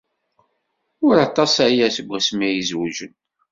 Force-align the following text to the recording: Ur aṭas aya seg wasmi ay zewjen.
Ur 1.07 1.15
aṭas 1.27 1.53
aya 1.67 1.87
seg 1.95 2.05
wasmi 2.09 2.45
ay 2.47 2.59
zewjen. 2.69 3.13